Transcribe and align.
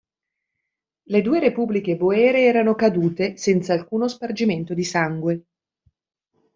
Le 1.09 1.21
due 1.21 1.39
repubbliche 1.39 1.95
boere 1.95 2.41
erano 2.41 2.73
cadute 2.73 3.37
senza 3.37 3.73
alcuno 3.73 4.07
spargimento 4.07 4.73
di 4.73 4.83
sangue. 4.83 5.45